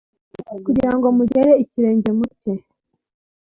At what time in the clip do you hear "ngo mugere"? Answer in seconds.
0.95-1.51